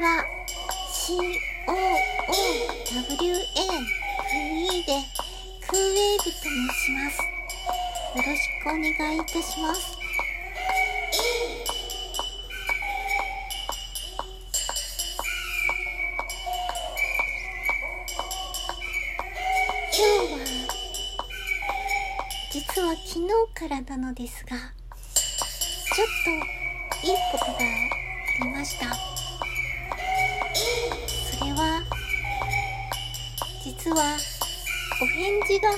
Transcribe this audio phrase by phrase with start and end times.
[0.00, 0.24] は
[0.94, 1.66] COOWAVE
[4.86, 4.92] で
[5.66, 7.18] クーウェーブと申します。
[8.16, 8.82] よろしくお願
[9.14, 9.98] いいたします。
[19.90, 20.38] 今日は
[22.52, 26.30] 実は昨日からなのですがちょっと
[27.06, 27.60] いいことがあ
[28.44, 29.17] りました。
[33.68, 34.16] 実は
[35.02, 35.76] お返事が6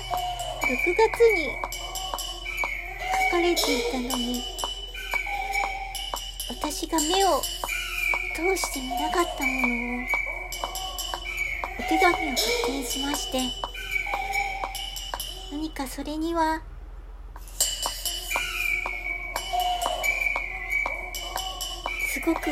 [0.95, 1.51] 月に
[3.27, 4.45] 書かれていたのに
[6.51, 7.41] 私が目を
[8.37, 10.07] 通してみなかったものを
[11.81, 13.41] お手紙を発見しまして
[15.51, 16.63] 何かそれには
[22.07, 22.51] すごく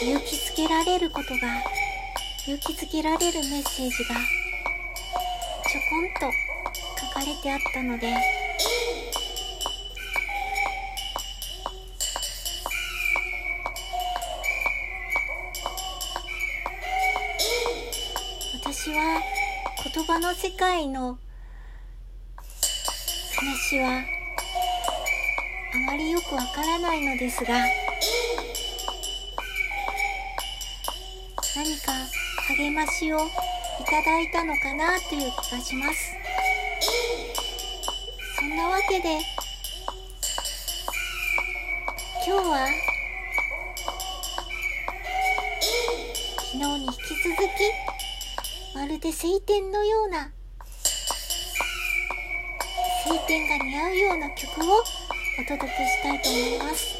[0.00, 1.60] 勇気づけられることが
[2.46, 4.14] 勇気づけられるメッセージが
[5.70, 6.32] ちょこんと
[6.98, 8.12] 書かれてあったので。
[18.60, 19.22] 私は
[19.94, 21.20] 言葉の世界の
[23.36, 24.02] 話は
[25.72, 27.54] あまりよくわからないのですが。
[31.54, 31.92] 何か
[32.58, 33.20] 励ましを
[33.80, 36.14] いただいたのかなという気がします。
[38.38, 39.20] そんなわけで
[42.26, 42.68] 今日は
[46.36, 50.30] 昨日に引き続きまるで晴天のような
[53.06, 54.82] 晴天が似合うような曲を
[55.38, 56.99] お届けしたいと思います。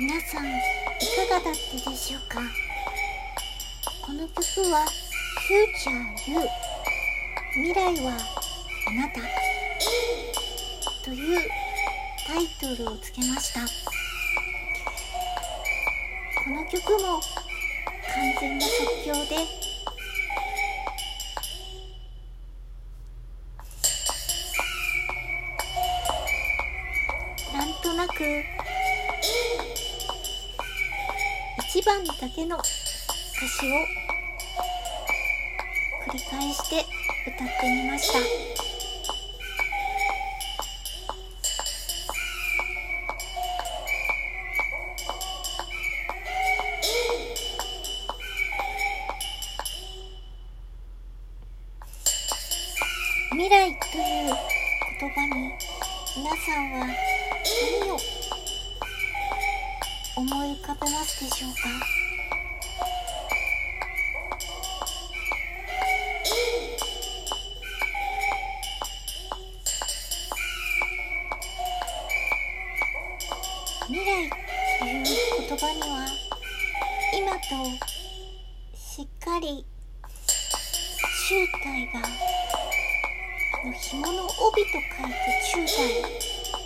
[0.00, 2.40] 皆さんいかがだったでしょうか？
[4.00, 4.86] この曲は
[5.50, 6.38] 「Future You」
[7.66, 8.16] 未来は
[8.86, 9.20] あなた。
[11.04, 11.50] という
[12.28, 13.62] タイトルをつけました。
[16.44, 17.20] この曲も
[18.14, 19.36] 完全な即興で。
[27.52, 28.14] なんとなく
[31.68, 33.74] 1番だけの歌詞を
[36.08, 36.86] 繰り返して
[37.26, 38.18] 歌ってみました。
[53.30, 54.34] 未来という
[54.98, 55.52] 言葉に
[56.16, 56.86] 皆さんは
[57.82, 58.17] 何を
[60.18, 61.58] 思い浮かべますでしょうか？
[73.86, 74.28] 未来
[74.80, 75.04] という
[75.48, 75.86] 言葉には
[77.14, 77.46] 今と
[78.76, 79.64] しっかり
[81.28, 82.00] 中体が
[83.64, 85.22] の紐の帯と書いて
[85.54, 86.02] 中体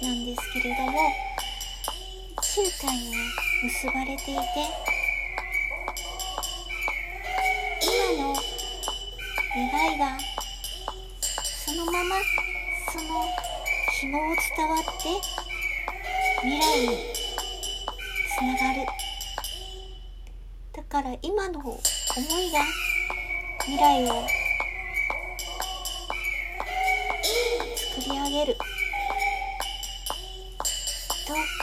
[0.09, 1.13] なんですけれども
[2.41, 3.03] 中体に
[3.63, 4.31] 結ばれていて
[7.81, 8.35] 今の
[9.55, 10.19] 願いが
[11.65, 12.17] そのまま
[12.93, 13.25] その
[14.01, 15.09] 紐を伝わって
[16.41, 16.89] 未来に
[18.37, 18.81] つながる。
[20.73, 21.79] だから今の思い
[22.51, 22.59] が
[23.61, 24.27] 未来を
[27.77, 28.57] 作り上げる。
[31.25, 31.62] と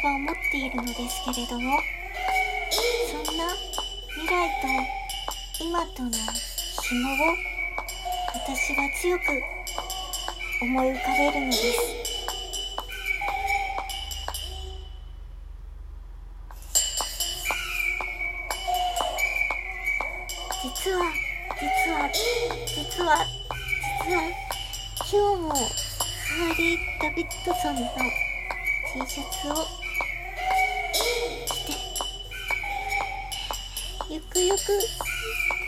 [0.00, 1.78] 私は思っているのですけれども
[3.10, 3.44] そんな
[4.08, 6.10] 未来と今との
[6.80, 7.36] 紐を
[8.32, 9.24] 私は強く
[10.62, 11.60] 思い浮かべるのです。
[20.62, 21.12] 実は
[21.60, 22.08] 実は
[22.66, 23.26] 実は
[24.06, 24.22] 実は
[24.96, 27.80] 今日もハーリー・ダビッドソンの
[28.94, 29.89] T シャツを
[34.10, 34.56] ゆくゆく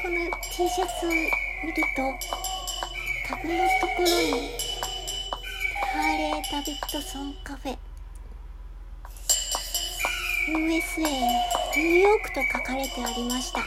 [0.03, 0.19] この
[0.51, 2.03] T シャツを見ると
[3.29, 4.51] タグのところに
[5.81, 7.79] ハーレー・ダビッドソンカフェ
[10.49, 13.61] USA ニューヨークと書かれてありました。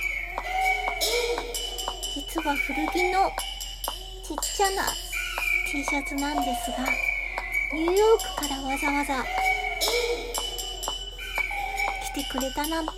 [2.13, 3.31] 実は古着の
[4.27, 4.83] ちっちゃな
[5.71, 6.79] T シャツなんですが
[7.73, 9.23] ニューヨークからわざわざ
[12.13, 12.91] 来てくれたなんて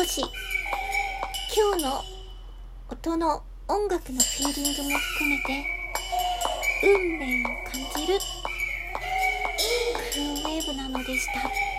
[0.00, 0.22] 少し
[1.54, 2.02] 今日の
[2.88, 5.62] 音の音楽のフィーリングも含めて
[6.82, 8.18] 運命を感じる
[10.10, 11.69] クーンウェーブなのでした。